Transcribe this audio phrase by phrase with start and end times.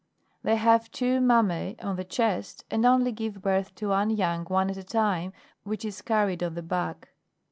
[0.41, 4.71] They have two mammae on the chest and only give birth to one young one
[4.71, 5.31] at a time,
[5.63, 7.09] which is carried on the back.